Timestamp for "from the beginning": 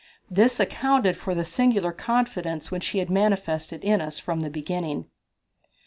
4.17-5.05